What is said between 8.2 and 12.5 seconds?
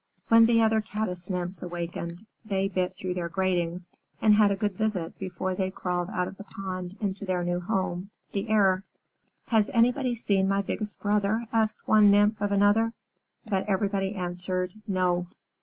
the air. "Has anybody seen my biggest brother?" asked one Nymph